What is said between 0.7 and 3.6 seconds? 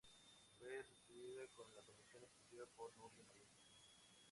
sustituida en la Comisión Ejecutiva por Núria Marín.